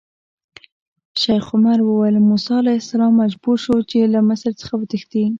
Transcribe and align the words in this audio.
شیخ 1.19 1.45
عمر 1.55 1.79
ویل: 1.85 2.15
موسی 2.29 2.53
علیه 2.63 2.79
السلام 2.83 3.13
مجبور 3.23 3.57
شو 3.63 3.75
چې 3.89 3.97
له 4.13 4.19
مصر 4.29 4.51
څخه 4.61 4.73
وتښتي. 4.77 5.25